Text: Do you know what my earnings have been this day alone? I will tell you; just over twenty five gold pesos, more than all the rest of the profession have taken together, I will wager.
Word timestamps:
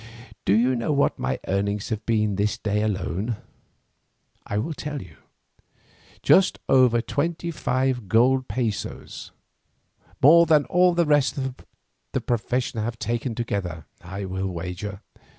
Do 0.45 0.53
you 0.55 0.75
know 0.75 0.91
what 0.91 1.19
my 1.19 1.39
earnings 1.47 1.89
have 1.89 2.03
been 2.07 2.33
this 2.35 2.57
day 2.57 2.81
alone? 2.81 3.37
I 4.47 4.57
will 4.57 4.73
tell 4.73 4.99
you; 4.99 5.15
just 6.23 6.57
over 6.67 7.01
twenty 7.03 7.51
five 7.51 8.07
gold 8.07 8.47
pesos, 8.47 9.31
more 10.19 10.47
than 10.47 10.65
all 10.65 10.95
the 10.95 11.05
rest 11.05 11.37
of 11.37 11.53
the 12.13 12.19
profession 12.21 12.79
have 12.81 12.97
taken 12.97 13.35
together, 13.35 13.85
I 14.01 14.25
will 14.25 14.47
wager. 14.47 15.01